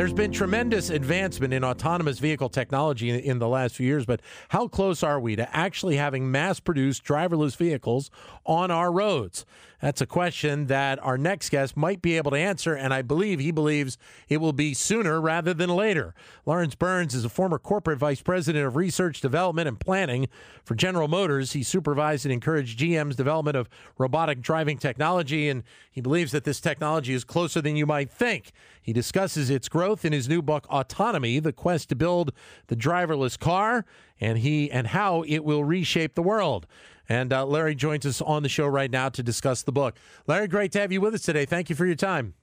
[0.00, 4.22] There's been tremendous advancement in autonomous vehicle technology in, in, the last few years, but
[4.48, 8.10] how close are we to actually having mass produced driverless vehicles
[8.46, 9.44] on our roads?
[9.82, 13.40] That's a question that our next guest might be able to answer, and I believe
[13.40, 13.96] he believes
[14.28, 16.14] it will be sooner rather than later.
[16.44, 20.28] Lawrence Burns is a former corporate vice president of research, development, and planning
[20.64, 21.52] for General Motors.
[21.52, 26.60] He supervised and encouraged GM's development of robotic driving technology, and he believes that this
[26.60, 28.52] technology is closer than you might think.
[28.82, 32.32] He discusses its growth in his new book, Autonomy The Quest to Build
[32.68, 33.84] the Driverless Car,
[34.20, 36.66] and he and how it will reshape the world.
[37.08, 39.96] And uh, Larry joins us on the show right now to discuss the book.
[40.26, 41.44] Larry, great to have you with us today.
[41.44, 42.34] Thank you for your time.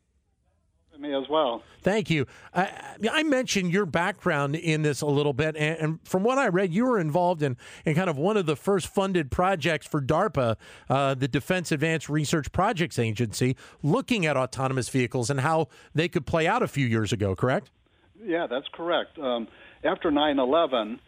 [0.99, 1.63] Me as well.
[1.83, 2.25] Thank you.
[2.53, 6.47] I, I mentioned your background in this a little bit, and, and, from what I
[6.47, 10.01] read, you were involved in, in kind of one of the first funded projects for
[10.01, 10.55] DARPA,
[10.89, 16.25] uh, the Defense Advanced Research Projects Agency, looking at autonomous vehicles and how they could
[16.25, 17.69] play out a few years ago, correct?
[18.23, 19.19] Yeah, that's correct.
[19.19, 19.47] Um,
[19.83, 20.99] after 9 11,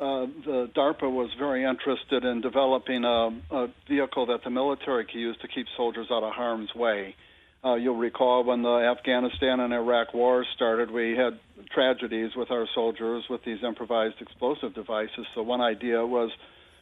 [0.00, 5.18] uh, the DARPA was very interested in developing a, a, vehicle that the military could
[5.18, 7.16] use to keep soldiers out of harm's way.
[7.64, 11.40] Uh, you'll recall when the Afghanistan and Iraq wars started, we had
[11.74, 15.26] tragedies with our soldiers with these improvised explosive devices.
[15.34, 16.30] So one idea was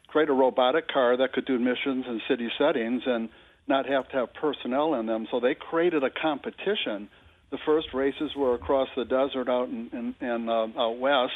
[0.09, 3.31] create a robotic car that could do missions in city settings and
[3.67, 5.27] not have to have personnel in them.
[5.31, 7.09] So they created a competition.
[7.51, 11.33] The first races were across the desert out in, in, in uh, out west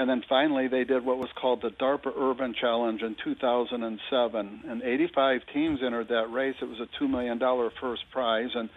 [0.00, 4.62] and then finally, they did what was called the DARPA Urban Challenge in 2007.
[4.66, 6.54] And 85 teams entered that race.
[6.62, 7.38] It was a $2 million
[7.78, 8.48] first prize.
[8.54, 8.70] And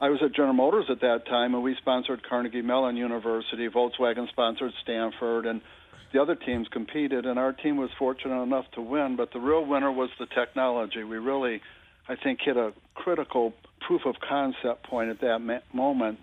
[0.00, 3.68] I was at General Motors at that time, and we sponsored Carnegie Mellon University.
[3.68, 5.60] Volkswagen sponsored Stanford, and
[6.14, 7.26] the other teams competed.
[7.26, 9.16] And our team was fortunate enough to win.
[9.16, 11.04] But the real winner was the technology.
[11.04, 11.60] We really,
[12.08, 13.52] I think, hit a critical
[13.86, 16.20] proof of concept point at that moment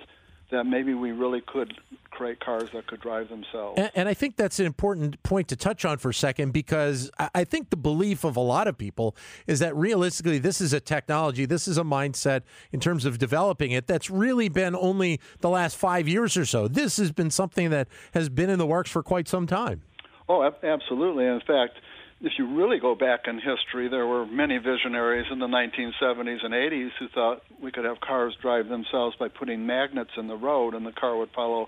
[0.52, 1.74] that maybe we really could
[2.10, 3.78] create cars that could drive themselves.
[3.78, 7.12] And, and, I think that's an important point to touch on for a second because
[7.36, 9.16] I think the belief of a lot of people
[9.46, 12.42] is that realistically, this is a technology, this is a mindset
[12.72, 16.68] in terms of developing it that's really been only the last five years or so.
[16.68, 19.82] This has been something that has been in the works for quite some time.
[20.30, 21.26] Oh, absolutely.
[21.26, 21.80] In fact,
[22.22, 26.54] if you really go back in history, there were many visionaries in the 1970s and
[26.54, 30.74] 80s who thought we could have cars drive themselves by putting magnets in the road
[30.74, 31.68] and the car would follow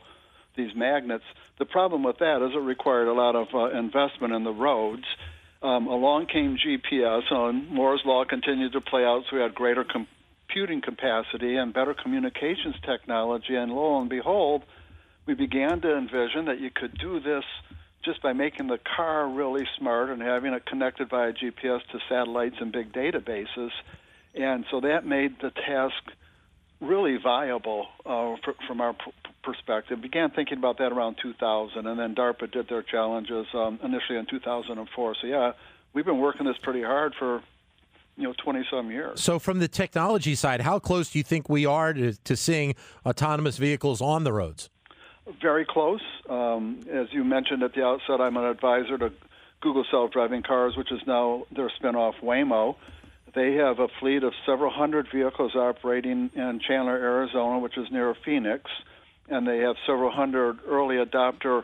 [0.58, 1.24] these magnets.
[1.60, 5.06] The problem with that is it required a lot of uh, investment in the roads.
[5.62, 9.84] Um, along came GPS, and Moore's Law continued to play out, so we had greater
[9.84, 14.64] computing capacity and better communications technology, and lo and behold,
[15.28, 17.44] we began to envision that you could do this
[18.04, 22.56] just by making the car really smart and having it connected via GPS to satellites
[22.60, 23.72] and big databases.
[24.34, 25.96] And so that made the task
[26.80, 29.12] really viable uh, for, from our p-
[29.44, 30.02] perspective.
[30.02, 34.26] Began thinking about that around 2000, and then DARPA did their challenges um, initially in
[34.26, 35.16] 2004.
[35.22, 35.52] So yeah,
[35.94, 37.42] we've been working this pretty hard for
[38.16, 39.22] you know 20 some years.
[39.22, 42.76] So from the technology side, how close do you think we are to, to seeing
[43.06, 44.70] autonomous vehicles on the roads?
[45.42, 46.02] Very close.
[46.30, 49.12] Um, as you mentioned at the outset, I'm an advisor to
[49.62, 52.76] Google self-driving cars, which is now their spinoff Waymo.
[53.36, 58.16] They have a fleet of several hundred vehicles operating in Chandler, Arizona, which is near
[58.26, 58.64] Phoenix,
[59.28, 61.64] and they have several hundred early adopter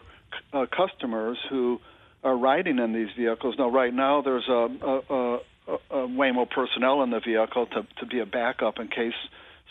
[0.54, 1.80] uh, customers who
[2.24, 3.56] are riding in these vehicles.
[3.58, 5.40] Now, right now, there's a, a, a,
[5.90, 9.14] a Waymo personnel in the vehicle to, to be a backup in case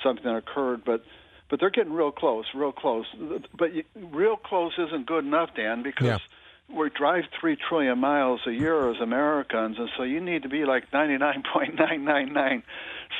[0.02, 1.04] something occurred, but
[1.54, 3.06] but they're getting real close, real close.
[3.56, 6.04] But real close isn't good enough, Dan, because
[6.68, 6.76] yeah.
[6.76, 10.64] we drive three trillion miles a year as Americans, and so you need to be
[10.64, 12.64] like ninety nine point nine nine nine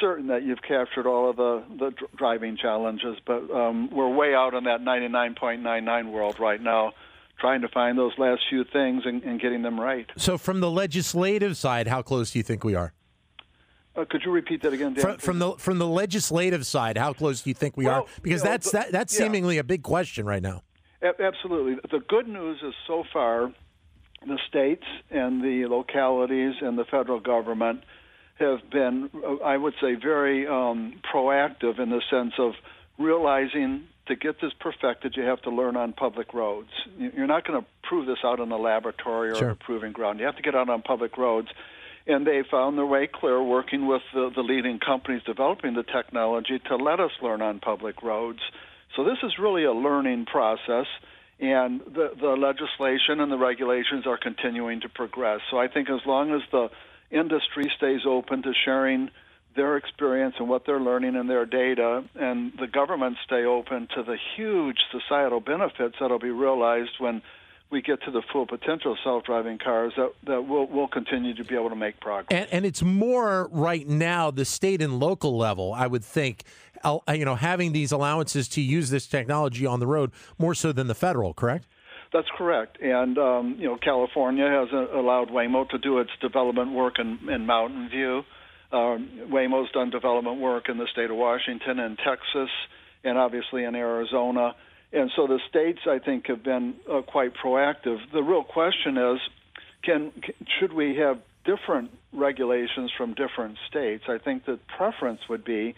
[0.00, 3.18] certain that you've captured all of the the driving challenges.
[3.24, 6.92] But um, we're way out in that ninety nine point nine nine world right now
[7.38, 10.08] trying to find those last few things and, and, getting them right.
[10.16, 12.94] So, from the legislative side, how close do you think we are?
[13.96, 15.02] Uh, could you repeat that again, Dan?
[15.02, 18.06] From, from, the from the legislative side, how close do you think we well, are?
[18.22, 19.26] Because you know, that's the, that, that's yeah.
[19.26, 20.62] seemingly a big question right now.
[21.02, 21.76] A- absolutely.
[21.90, 23.52] The good news is so far,
[24.26, 27.84] the states and the localities and the federal government
[28.36, 32.54] have been, uh, I would say, very um, proactive in the sense of
[32.98, 36.68] realizing to get this perfected, you have to learn on public roads.
[36.98, 39.50] You're not going to prove this out in a laboratory or sure.
[39.50, 40.18] a proving ground.
[40.18, 41.48] You have to get out on public roads
[42.06, 46.58] and they found their way clear working with the, the leading companies developing the technology
[46.68, 48.40] to let us learn on public roads.
[48.96, 50.86] So this is really a learning process,
[51.40, 55.40] and the the legislation and the regulations are continuing to progress.
[55.50, 56.68] So I think as long as the
[57.10, 59.10] industry stays open to sharing
[59.56, 64.02] their experience and what they're learning and their data, and the government stay open to
[64.02, 67.22] the huge societal benefits that'll be realized when
[67.70, 71.44] we get to the full potential of self-driving cars, that, that we'll, we'll continue to
[71.44, 72.28] be able to make progress.
[72.30, 76.44] And, and it's more right now the state and local level, I would think,
[76.84, 80.86] you know, having these allowances to use this technology on the road more so than
[80.86, 81.66] the federal, correct?
[82.12, 82.80] That's correct.
[82.80, 87.44] And, um, you know, California has allowed Waymo to do its development work in, in
[87.44, 88.22] Mountain View.
[88.70, 92.50] Um, Waymo's done development work in the state of Washington and Texas,
[93.02, 94.54] and obviously in Arizona.
[94.94, 97.98] And so the states, I think, have been uh, quite proactive.
[98.12, 99.18] The real question is,
[99.82, 100.12] can,
[100.58, 104.04] should we have different regulations from different states?
[104.08, 105.74] I think the preference would be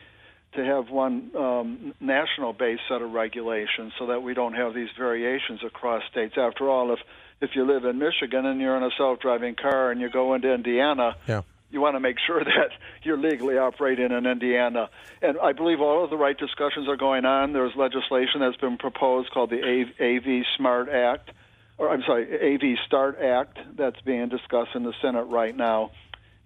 [0.52, 5.60] to have one um, national-based set of regulations, so that we don't have these variations
[5.64, 6.34] across states.
[6.36, 7.00] After all, if
[7.38, 10.52] if you live in Michigan and you're in a self-driving car and you go into
[10.54, 12.70] Indiana, yeah you want to make sure that
[13.02, 14.88] you're legally operating in Indiana.
[15.22, 17.52] And I believe all of the right discussions are going on.
[17.52, 21.30] There's legislation that's been proposed called the AV Smart Act,
[21.78, 25.90] or I'm sorry, AV Start Act, that's being discussed in the Senate right now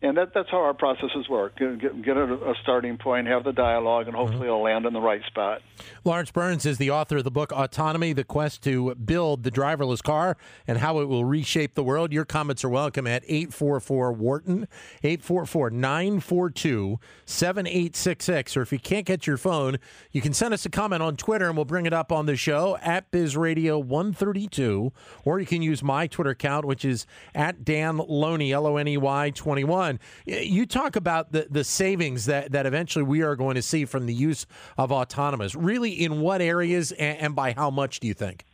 [0.02, 1.58] and that, that's how our processes work.
[1.58, 4.46] Get, get a, a, starting point, have the dialogue, and hopefully mm-hmm.
[4.46, 5.60] it'll land in the right spot.
[6.04, 10.02] Lawrence Burns is the author of the book Autonomy The Quest to Build the Driverless
[10.02, 12.14] Car and How It Will Reshape the World.
[12.14, 14.68] Your comments are welcome at 844 Wharton,
[15.02, 18.56] 844 942 7866.
[18.56, 19.76] Or if you can't get your phone,
[20.12, 22.36] you can send us a comment on Twitter and we'll bring it up on the
[22.36, 24.92] show at BizRadio 132.
[25.26, 28.88] Or you can use my Twitter account, which is at Dan Loney, L O N
[28.88, 30.00] E Y 21 on.
[30.26, 34.06] You talk about the, the savings that, that eventually we are going to see from
[34.06, 34.46] the use
[34.78, 35.54] of autonomous.
[35.54, 38.44] Really, in what areas and, and by how much do you think?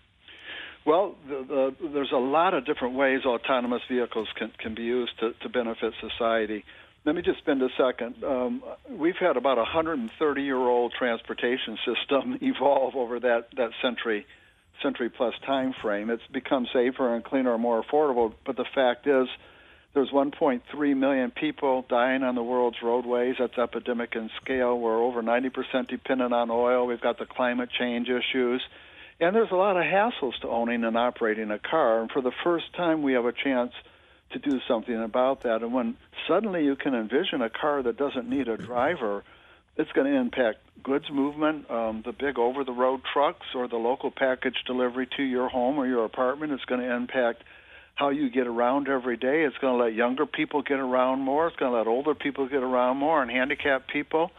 [0.84, 5.18] Well, the, the, there's a lot of different ways autonomous vehicles can, can be used
[5.18, 6.64] to, to benefit society.
[7.04, 8.22] Let me just spend a second.
[8.24, 14.26] Um, we've had about a 130 year old transportation system evolve over that, that century
[14.82, 16.10] century plus time frame.
[16.10, 19.26] It's become safer and cleaner and more affordable, but the fact is
[19.96, 23.36] there's 1.3 million people dying on the world's roadways.
[23.38, 24.78] That's epidemic in scale.
[24.78, 26.86] We're over 90% dependent on oil.
[26.86, 28.62] We've got the climate change issues.
[29.20, 32.02] And there's a lot of hassles to owning and operating a car.
[32.02, 33.72] And for the first time, we have a chance
[34.32, 35.62] to do something about that.
[35.62, 35.96] And when
[36.28, 39.24] suddenly you can envision a car that doesn't need a driver,
[39.78, 43.76] it's going to impact goods movement, um, the big over the road trucks, or the
[43.76, 46.52] local package delivery to your home or your apartment.
[46.52, 47.44] It's going to impact
[47.96, 49.42] how you get around every day.
[49.42, 51.48] It's going to let younger people get around more.
[51.48, 54.30] It's going to let older people get around more, and handicapped people,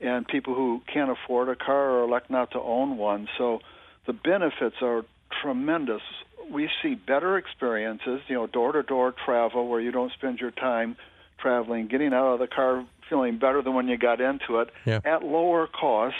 [0.00, 3.28] and people who can't afford a car or elect not to own one.
[3.38, 3.60] So
[4.06, 5.04] the benefits are
[5.40, 6.02] tremendous.
[6.50, 10.50] We see better experiences, you know, door to door travel where you don't spend your
[10.50, 10.96] time
[11.38, 15.00] traveling, getting out of the car feeling better than when you got into it yeah.
[15.04, 16.16] at lower cost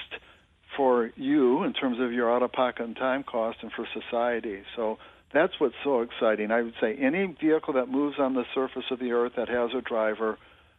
[0.76, 4.62] for you in terms of your out of pocket and time cost and for society.
[4.76, 4.99] So
[5.34, 6.50] that's what's so exciting.
[6.50, 9.70] I would say any vehicle that moves on the surface of the earth that has
[9.76, 10.38] a driver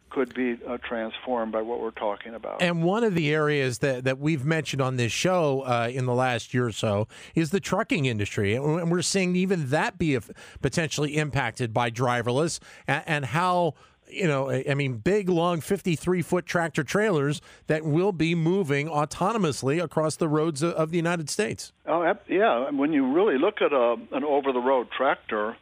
[0.10, 2.62] could be uh, transformed by what we're talking about.
[2.62, 6.14] And one of the areas that, that we've mentioned on this show uh, in the
[6.14, 8.56] last year or so is the trucking industry.
[8.56, 10.18] And we're seeing even that be
[10.62, 13.74] potentially impacted by driverless and, and how
[14.16, 19.84] you know, I mean, big, long 53 foot tractor trailers that will be moving autonomously
[19.84, 21.74] across the roads of the United States.
[21.86, 22.70] Oh, yeah.
[22.72, 25.56] When you really look at a, an over the road tractor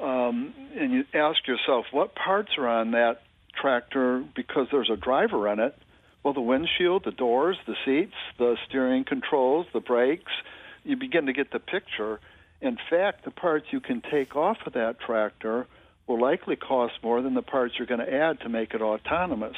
[0.00, 3.22] um, and you ask yourself what parts are on that
[3.60, 5.76] tractor because there's a driver in it,
[6.22, 10.32] well, the windshield, the doors, the seats, the steering controls, the brakes,
[10.84, 12.20] you begin to get the picture.
[12.60, 15.66] In fact, the parts you can take off of that tractor
[16.08, 19.56] will likely cost more than the parts you're going to add to make it autonomous.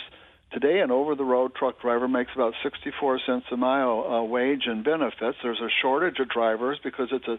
[0.52, 4.64] Today, an over the road truck driver makes about 64 cents a mile uh, wage
[4.66, 5.38] and benefits.
[5.42, 7.38] There's a shortage of drivers because it's a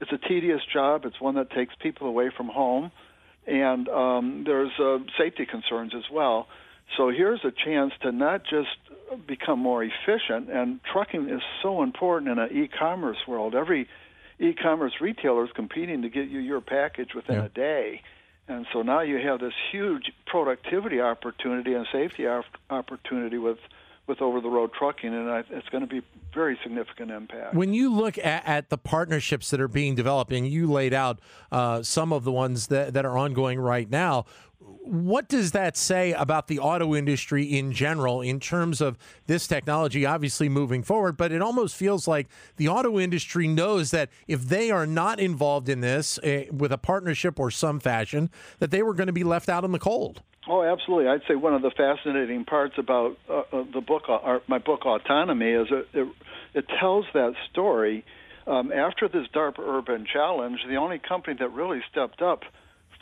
[0.00, 1.04] it's a tedious job.
[1.04, 2.90] It's one that takes people away from home,
[3.46, 6.48] and um, there's uh, safety concerns as well.
[6.96, 8.68] So here's a chance to not just
[9.26, 13.54] become more efficient, and trucking is so important in an e-commerce world.
[13.54, 13.88] Every
[14.38, 17.44] e-commerce retailer is competing to get you your package within yeah.
[17.44, 18.02] a day.
[18.50, 22.26] And so now you have this huge productivity opportunity and safety
[22.68, 23.58] opportunity with
[24.10, 26.02] with over-the-road trucking, and it's going to be
[26.34, 27.54] very significant impact.
[27.54, 31.20] When you look at, at, the partnerships that are being developed, and you laid out
[31.52, 34.26] uh, some of the ones that, that are ongoing right now,
[34.58, 38.98] what does that say about the auto industry in general in terms of
[39.28, 41.16] this technology obviously moving forward?
[41.16, 42.26] But it almost feels like
[42.56, 46.78] the auto industry knows that if they are not involved in this uh, with a
[46.78, 50.22] partnership or some fashion, that they were going to be left out in the cold.
[50.48, 51.08] Oh, absolutely.
[51.08, 54.86] I'd say one of the fascinating parts about uh, uh the book, uh, my book
[54.86, 56.08] Autonomy, is it, it,
[56.54, 58.04] it tells that story.
[58.46, 62.40] Um, after this DARPA Urban Challenge, the only company that really stepped up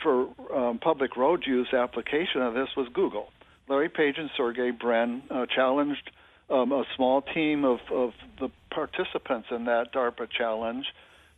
[0.03, 3.29] for um, public road use application of this was Google.
[3.67, 6.11] Larry Page and Sergey Brin uh, challenged
[6.49, 10.85] um, a small team of, of the participants in that DARPA challenge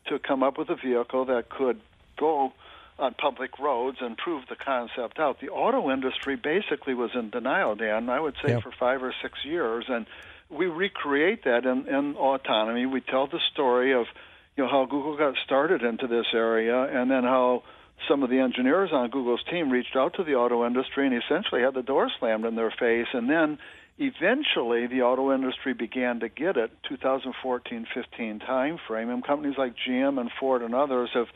[0.07, 1.79] to come up with a vehicle that could
[2.19, 2.53] go
[2.99, 5.39] on public roads and prove the concept out.
[5.39, 8.63] The auto industry basically was in denial, Dan, I would say yep.
[8.63, 9.85] for five or six years.
[9.87, 10.05] And
[10.49, 12.85] we recreate that in, in autonomy.
[12.85, 14.05] We tell the story of
[14.57, 17.63] you know how Google got started into this area and then how
[18.07, 21.61] some of the engineers on Google's team reached out to the auto industry and essentially
[21.61, 23.07] had the door slammed in their face.
[23.13, 23.59] And then
[23.97, 30.19] eventually the auto industry began to get it 2014 15 timeframe and companies like gm
[30.19, 31.27] and ford and others have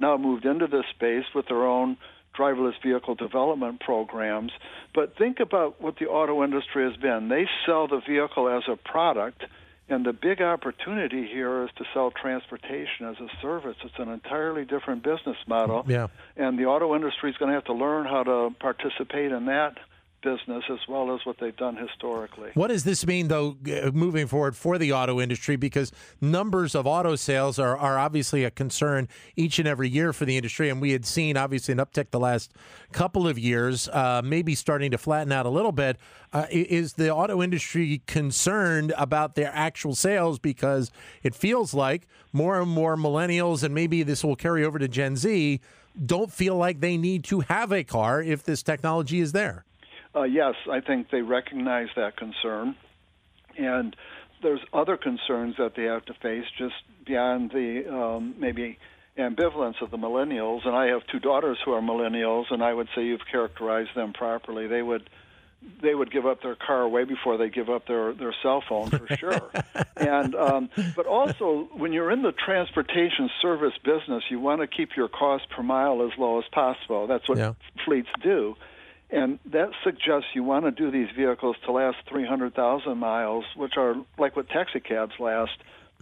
[0.00, 1.96] now moved into this space with their own
[2.36, 4.52] driverless vehicle development programs.
[4.94, 7.28] But think about what the auto industry has been.
[7.28, 9.44] They sell the vehicle as a product,
[9.88, 13.76] and the big opportunity here is to sell transportation as a service.
[13.84, 15.84] It's an entirely different business model.
[15.88, 16.06] Yeah.
[16.36, 19.78] And the auto industry is going to have to learn how to participate in that
[20.22, 22.50] business as well as what they've done historically.
[22.54, 23.56] What does this mean, though,
[23.92, 25.56] moving forward for the auto industry?
[25.56, 30.24] Because numbers of auto sales are, are obviously a concern each and every year for
[30.24, 30.68] the industry.
[30.68, 32.52] And we had seen, obviously, an uptick the last
[32.92, 35.96] couple of years, uh, maybe starting to flatten out a little bit.
[36.32, 40.38] Uh, is the auto industry concerned about their actual sales?
[40.38, 40.90] Because
[41.22, 45.16] it feels like more and more millennials, and maybe this will carry over to Gen
[45.16, 45.60] Z,
[46.06, 49.64] don't feel like they need to have a car if this technology is there.
[50.14, 52.74] Uh, yes, I think they recognize that concern,
[53.56, 53.94] and
[54.42, 56.74] there's other concerns that they have to face just
[57.06, 58.78] beyond the um, maybe
[59.18, 60.66] ambivalence of the millennials.
[60.66, 64.12] And I have two daughters who are millennials, and I would say you've characterized them
[64.12, 64.66] properly.
[64.66, 65.08] They would
[65.82, 68.90] they would give up their car way before they give up their their cell phone
[68.90, 69.50] for sure.
[69.96, 74.96] and um, but also when you're in the transportation service business, you want to keep
[74.96, 77.06] your cost per mile as low as possible.
[77.06, 77.52] That's what yeah.
[77.84, 78.56] fleets do.
[79.12, 83.96] And that suggests you want to do these vehicles to last 300,000 miles, which are
[84.18, 85.52] like what taxi cabs last.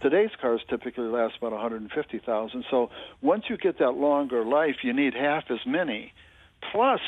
[0.01, 2.65] Today's cars typically last about 150,000.
[2.69, 6.13] So once you get that longer life, you need half as many.
[6.71, 7.01] Plus,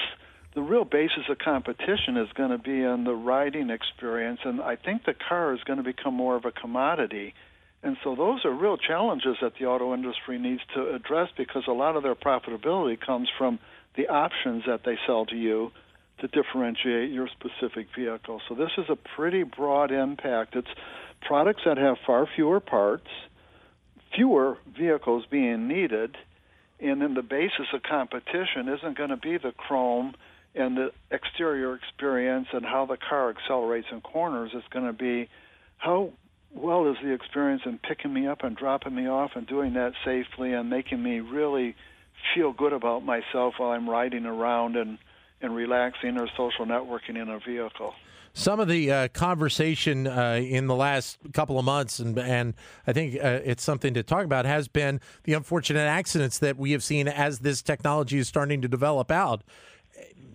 [0.55, 4.75] the real basis of competition is going to be in the riding experience, and I
[4.75, 7.33] think the car is going to become more of a commodity.
[7.83, 11.71] And so those are real challenges that the auto industry needs to address because a
[11.71, 13.59] lot of their profitability comes from
[13.95, 15.71] the options that they sell to you
[16.21, 18.41] to differentiate your specific vehicle.
[18.47, 20.55] So this is a pretty broad impact.
[20.55, 20.67] It's
[21.21, 23.07] products that have far fewer parts,
[24.15, 26.15] fewer vehicles being needed,
[26.79, 30.15] and then the basis of competition isn't going to be the chrome
[30.55, 34.51] and the exterior experience and how the car accelerates in corners.
[34.53, 35.29] It's going to be
[35.77, 36.11] how
[36.53, 39.93] well is the experience in picking me up and dropping me off and doing that
[40.03, 41.75] safely and making me really
[42.35, 44.97] feel good about myself while I'm riding around and
[45.41, 47.93] and relaxing or social networking in a vehicle.
[48.33, 52.53] Some of the uh, conversation uh, in the last couple of months, and, and
[52.87, 56.71] I think uh, it's something to talk about, has been the unfortunate accidents that we
[56.71, 59.43] have seen as this technology is starting to develop out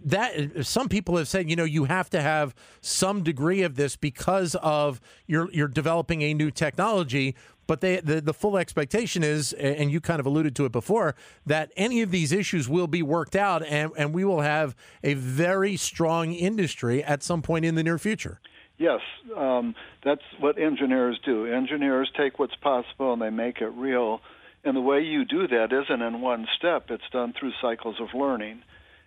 [0.06, 3.96] that some people have said, you know, you have to have some degree of this
[3.96, 7.34] because of you're you're developing a new technology.
[7.66, 11.16] But they, the the full expectation is, and you kind of alluded to it before,
[11.44, 15.14] that any of these issues will be worked out, and and we will have a
[15.14, 18.40] very strong industry at some point in the near future.
[18.78, 19.00] Yes,
[19.36, 21.46] um, that's what engineers do.
[21.46, 24.20] Engineers take what's possible and they make it real.
[24.64, 28.14] And the way you do that isn't in one step; it's done through cycles of
[28.14, 28.62] learning.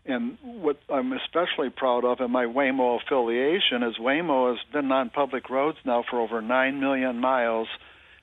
[0.05, 5.09] And what I'm especially proud of in my Waymo affiliation is Waymo has been on
[5.09, 7.67] public roads now for over 9 million miles,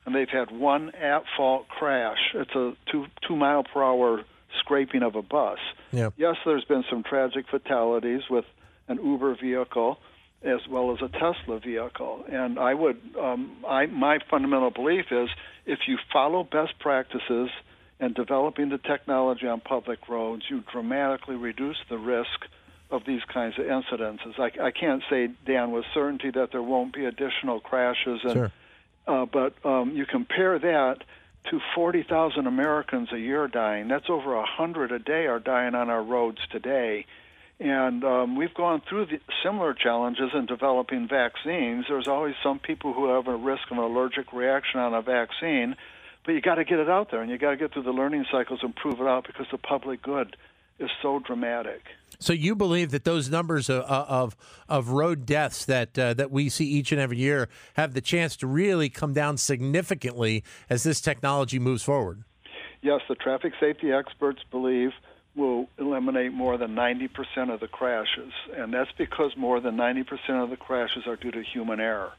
[0.05, 2.19] and they've had one at fault crash.
[2.35, 4.25] It's a two, two mile per hour
[4.59, 5.59] scraping of a bus.
[5.93, 6.11] Yeah.
[6.17, 8.47] Yes, there's been some tragic fatalities with
[8.89, 9.99] an Uber vehicle
[10.43, 12.25] as well as a Tesla vehicle.
[12.29, 15.29] And I would, um, I, my fundamental belief is
[15.67, 17.51] if you follow best practices
[18.01, 22.47] and developing the technology on public roads, you dramatically reduce the risk
[22.91, 24.39] of these kinds of incidences.
[24.39, 28.53] I, I can't say, Dan, with certainty that there won't be additional crashes, and, Sure.
[29.09, 30.99] uh, but um, you compare that
[31.51, 33.89] to 40,000 Americans a year dying.
[33.89, 37.07] That's over 100 a day are dying on our roads today.
[37.59, 41.87] And um, we've gone through the similar challenges in developing vaccines.
[41.89, 45.77] There's always some people who have a risk of an allergic reaction on a vaccine,
[46.27, 47.93] but you got to get it out there and you got to get through the
[47.93, 50.37] learning cycles and prove it out because the public good
[50.79, 51.83] is so dramatic.
[52.19, 54.37] So you believe that those numbers of of,
[54.69, 58.37] of road deaths that uh, that we see each and every year have the chance
[58.39, 62.25] to really come down significantly as this technology moves forward?
[62.83, 64.91] Yes, the traffic safety experts believe
[65.35, 70.07] will eliminate more than 90% of the crashes, and that's because more than 90%
[70.43, 72.13] of the crashes are due to human error.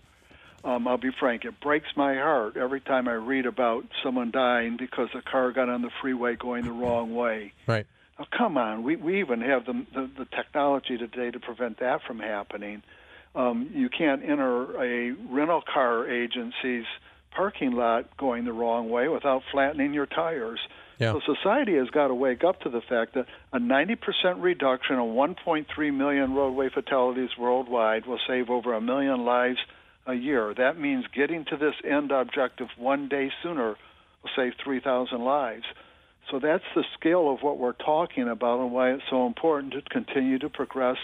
[0.63, 4.75] Um, I'll be frank, it breaks my heart every time I read about someone dying
[4.77, 7.53] because a car got on the freeway going the wrong way.
[7.67, 7.85] Right.
[8.19, 8.83] Oh, come on.
[8.83, 12.81] We, we even have the, the, the technology today to prevent that from happening.
[13.35, 16.85] Um, you can't enter a rental car agency's
[17.31, 20.59] parking lot going the wrong way without flattening your tires.
[20.97, 21.13] Yeah.
[21.13, 23.97] So society has got to wake up to the fact that a 90%
[24.37, 29.59] reduction in 1.3 million roadway fatalities worldwide will save over a million lives
[30.07, 30.53] a year.
[30.55, 33.75] That means getting to this end objective one day sooner
[34.23, 35.65] will save 3,000 lives.
[36.31, 39.81] So that's the scale of what we're talking about and why it's so important to
[39.81, 40.97] continue to progress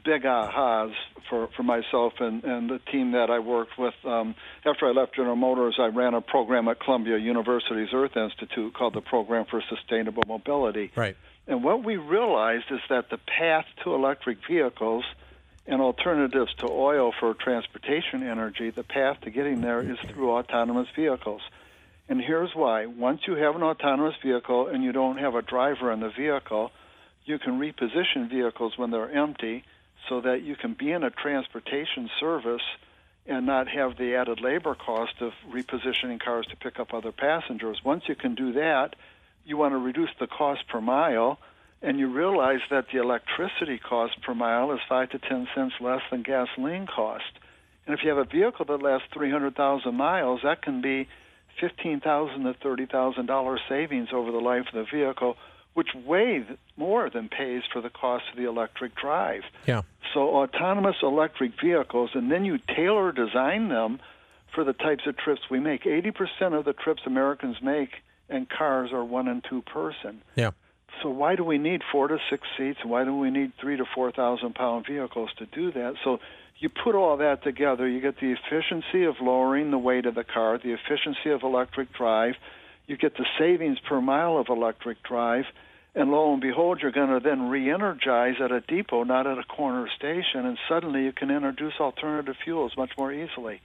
[0.04, 0.92] big ahas
[1.28, 3.94] for, for myself and, and the team that I worked with.
[4.04, 8.74] Um, after I left General Motors, I ran a program at Columbia University's Earth Institute
[8.74, 10.90] called the Program for Sustainable Mobility.
[10.94, 11.16] Right.
[11.50, 15.04] And what we realized is that the path to electric vehicles
[15.66, 20.86] and alternatives to oil for transportation energy, the path to getting there is through autonomous
[20.94, 21.42] vehicles.
[22.08, 22.86] And here's why.
[22.86, 26.70] Once you have an autonomous vehicle and you don't have a driver in the vehicle,
[27.24, 29.64] you can reposition vehicles when they're empty
[30.08, 32.62] so that you can be in a transportation service
[33.26, 37.80] and not have the added labor cost of repositioning cars to pick up other passengers.
[37.84, 38.94] Once you can do that,
[39.44, 41.38] you want to reduce the cost per mile,
[41.82, 46.02] and you realize that the electricity cost per mile is five to ten cents less
[46.10, 47.24] than gasoline cost.
[47.86, 51.08] And if you have a vehicle that lasts 300,000 miles, that can be
[51.60, 55.36] fifteen thousand to thirty thousand dollars savings over the life of the vehicle,
[55.74, 56.44] which way
[56.76, 59.42] more than pays for the cost of the electric drive.
[59.66, 59.82] Yeah.
[60.14, 64.00] So autonomous electric vehicles, and then you tailor design them
[64.54, 65.84] for the types of trips we make.
[65.84, 67.90] 80% of the trips Americans make
[68.30, 70.22] in cars are one and two person.
[70.36, 70.50] Yeah.
[71.02, 72.80] So why do we need four to six seats?
[72.84, 75.94] Why do we need three to four thousand pound vehicles to do that?
[76.04, 76.20] So
[76.58, 80.24] you put all that together, you get the efficiency of lowering the weight of the
[80.24, 82.34] car, the efficiency of electric drive,
[82.86, 85.44] you get the savings per mile of electric drive,
[85.94, 89.44] and lo and behold, you're going to then re-energize at a depot, not at a
[89.44, 93.60] corner station, and suddenly you can introduce alternative fuels much more easily.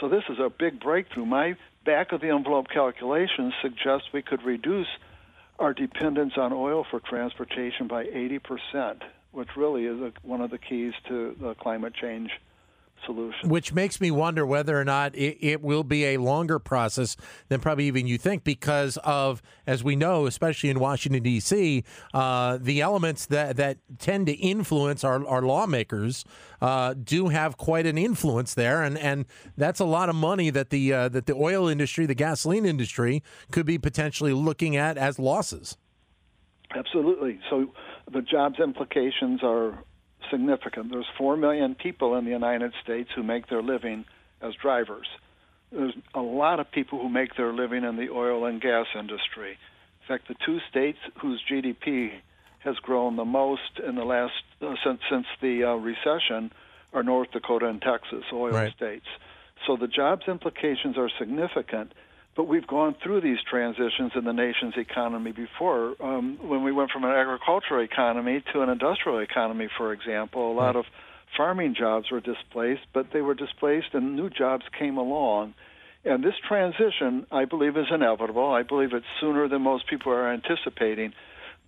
[0.00, 1.24] So this is a big breakthrough.
[1.24, 4.88] My back of the envelope calculations suggest we could reduce
[5.58, 9.00] our dependence on oil for transportation by 80%,
[9.32, 12.30] which really is a, one of the keys to the climate change
[13.04, 13.48] solution.
[13.48, 17.16] Which makes me wonder whether or not it, it, will be a longer process
[17.48, 22.58] than probably even you think, because of, as we know, especially in Washington D.C., uh,
[22.60, 26.24] the elements that that tend to influence our, our lawmakers
[26.60, 30.70] uh, do have quite an influence there, and, and that's a lot of money that
[30.70, 35.18] the uh, that the oil industry, the gasoline industry, could be potentially looking at as
[35.18, 35.76] losses.
[36.74, 37.38] Absolutely.
[37.50, 37.72] So
[38.12, 39.84] the jobs implications are
[40.30, 40.90] significant.
[40.90, 44.04] There's 4 million people in the United States who make their living
[44.40, 45.06] as drivers.
[45.72, 49.58] There's a lot of people who make their living in the oil and gas industry.
[50.02, 52.10] In fact, the two states whose GDP
[52.60, 56.52] has grown the most in the last uh, since since the uh, recession
[56.92, 58.72] are North Dakota and Texas, oil right.
[58.74, 59.06] states.
[59.66, 61.92] So the jobs implications are significant.
[62.36, 65.94] But we've gone through these transitions in the nation's economy before.
[66.00, 70.50] Um, when we went from from an agricultural economy to an industrial economy, for example.
[70.50, 70.86] A lot of
[71.36, 75.52] farming jobs were displaced, but they were displaced and new jobs came along.
[76.06, 78.50] And this transition, I believe, is inevitable.
[78.50, 81.12] I believe it's sooner than most people are anticipating,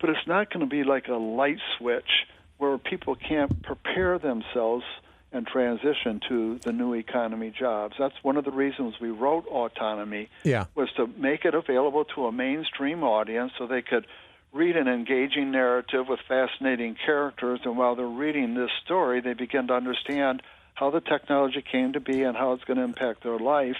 [0.00, 2.24] but it's not going to be like a light switch
[2.56, 4.84] where people can't prepare themselves
[5.32, 7.94] and transition to the new economy jobs.
[7.98, 10.28] That's one of the reasons we wrote Autonomy.
[10.42, 10.66] Yeah.
[10.74, 14.06] Was to make it available to a mainstream audience so they could
[14.52, 19.66] read an engaging narrative with fascinating characters and while they're reading this story they begin
[19.66, 20.42] to understand
[20.74, 23.76] how the technology came to be and how it's going to impact their life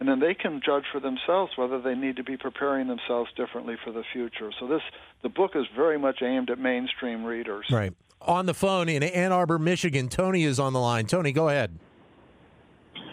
[0.00, 3.76] and then they can judge for themselves whether they need to be preparing themselves differently
[3.82, 4.50] for the future.
[4.58, 4.82] So this
[5.22, 7.66] the book is very much aimed at mainstream readers.
[7.70, 7.92] Right
[8.26, 10.08] on the phone in Ann Arbor, Michigan.
[10.08, 11.06] Tony is on the line.
[11.06, 11.78] Tony, go ahead.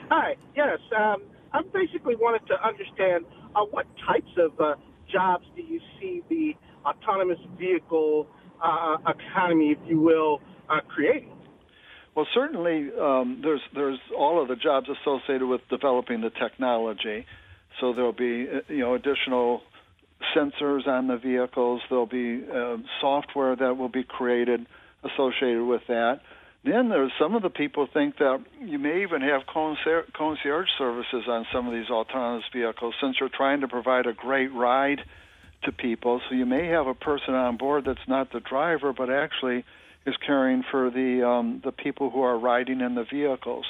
[0.10, 0.36] Hi.
[0.56, 4.76] Yes, um, I basically wanted to understand uh, what types of uh,
[5.12, 6.54] jobs do you see the
[6.86, 8.28] autonomous vehicle
[8.62, 11.32] uh, economy, if you will, uh, creating?
[12.16, 17.26] Well, certainly um, there's there's all of the jobs associated with developing the technology.
[17.82, 19.62] So there'll be uh, you know additional
[20.36, 21.82] sensors on the vehicles.
[21.90, 24.68] There'll be uh, software that will be created
[25.04, 26.22] associated with that.
[26.66, 31.46] Then there's some of the people think that you may even have concierge services on
[31.52, 35.02] some of these autonomous vehicles since you're trying to provide a great ride
[35.64, 36.22] to people.
[36.30, 39.66] So you may have a person on board that's not the driver, but actually
[40.06, 43.66] is caring for the um, the people who are riding in the vehicles.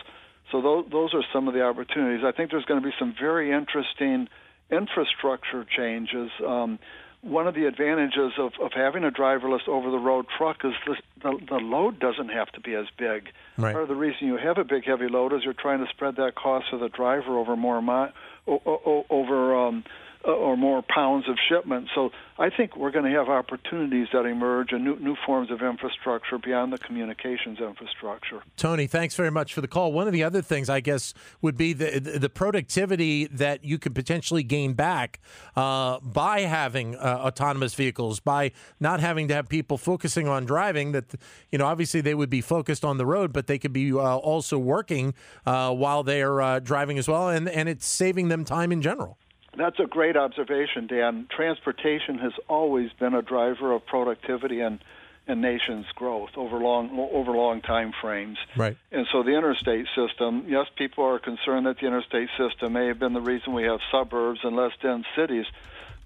[0.51, 2.23] So those, those are some of the opportunities.
[2.23, 4.27] I think there's going to be some very interesting
[4.69, 6.29] infrastructure changes.
[6.45, 6.79] Um,
[7.23, 10.95] one of the advantages of, of having a driverless over the road truck is the,
[11.23, 13.29] the, the load doesn't have to be as big.
[13.57, 13.71] Right.
[13.71, 16.17] Part of the reason you have a big heavy load is you're trying to spread
[16.17, 18.11] that cost for the driver over more mi-
[18.47, 19.85] o- o- over um,
[20.23, 21.89] or more pounds of shipment.
[21.93, 25.61] So I think we're going to have opportunities that emerge and new, new forms of
[25.61, 28.41] infrastructure beyond the communications infrastructure.
[28.55, 29.91] Tony, thanks very much for the call.
[29.91, 33.93] One of the other things, I guess, would be the the productivity that you could
[33.93, 35.19] potentially gain back
[35.55, 40.93] uh, by having uh, autonomous vehicles, by not having to have people focusing on driving.
[40.93, 41.13] That
[41.51, 43.97] you know, obviously they would be focused on the road, but they could be uh,
[43.97, 45.13] also working
[45.45, 48.81] uh, while they are uh, driving as well, and and it's saving them time in
[48.81, 49.17] general.
[49.55, 51.27] That's a great observation, Dan.
[51.29, 54.79] Transportation has always been a driver of productivity and
[55.25, 58.37] and nation's growth over long over long time frames.
[58.57, 58.75] Right.
[58.91, 62.99] And so the interstate system, yes, people are concerned that the interstate system may have
[62.99, 65.45] been the reason we have suburbs and less dense cities,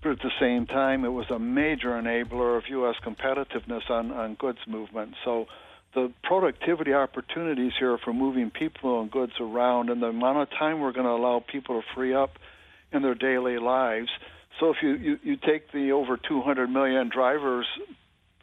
[0.03, 2.95] but at the same time, it was a major enabler of U.S.
[3.03, 5.15] competitiveness on on goods movement.
[5.25, 5.47] So
[5.95, 10.79] the productivity opportunities here for moving people and goods around, and the amount of time
[10.79, 12.37] we're going to allow people to free up
[12.91, 14.09] in their daily lives.
[14.59, 17.65] So if you, you, you take the over 200 million drivers